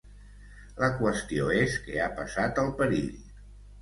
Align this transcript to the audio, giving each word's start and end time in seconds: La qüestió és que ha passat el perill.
La 0.79 0.87
qüestió 1.01 1.51
és 1.59 1.77
que 1.85 1.99
ha 2.01 2.09
passat 2.21 2.63
el 2.67 2.75
perill. 2.81 3.13